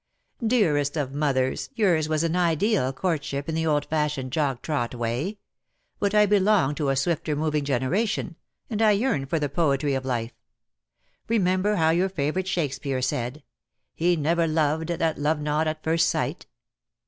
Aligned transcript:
"Dearest 0.43 0.97
of 0.97 1.13
mothers, 1.13 1.69
yours 1.75 2.09
was 2.09 2.23
an 2.23 2.35
ideal 2.35 2.91
court 2.91 3.23
ship 3.23 3.47
in 3.47 3.53
the 3.53 3.67
old 3.67 3.85
fashioned 3.85 4.31
jog 4.31 4.59
trot 4.63 4.95
way. 4.95 5.37
But 5.99 6.15
I 6.15 6.25
belong 6.25 6.73
to 6.73 6.89
a 6.89 6.95
swifter 6.95 7.35
moving 7.35 7.63
generation, 7.63 8.35
and 8.67 8.81
I 8.81 8.93
yearn 8.93 9.27
for 9.27 9.37
the 9.37 9.47
poetry 9.47 9.93
of 9.93 10.03
life. 10.03 10.33
Remember 11.27 11.75
how 11.75 11.91
your 11.91 12.09
favourite 12.09 12.47
Shake 12.47 12.73
speare 12.73 13.03
said, 13.03 13.43
'He 13.93 14.15
never 14.15 14.47
loved 14.47 14.87
that 14.87 15.19
loved 15.19 15.43
not 15.43 15.67
at 15.67 15.83
first 15.83 16.09
sight.' 16.09 16.47